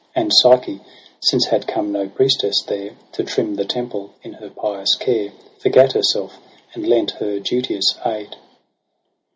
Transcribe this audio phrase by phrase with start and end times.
[0.15, 0.81] And Psyche,
[1.21, 5.91] since had come no priestess there To trim the temple, in her pious care Forgat
[5.91, 6.39] herself,
[6.73, 8.35] and lent her duteous aid.